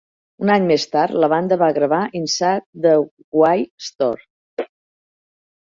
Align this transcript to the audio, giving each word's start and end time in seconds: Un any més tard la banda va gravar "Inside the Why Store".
Un 0.43 0.51
any 0.53 0.63
més 0.69 0.85
tard 0.95 1.13
la 1.23 1.29
banda 1.33 1.59
va 1.63 1.67
gravar 1.75 1.99
"Inside 2.21 2.87
the 2.87 2.95
Why 3.43 3.65
Store". 3.91 4.69